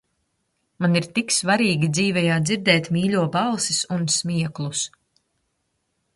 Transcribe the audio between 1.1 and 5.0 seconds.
tik svarīgi dzīvajā dzirdēt mīļo balsis un smieklus.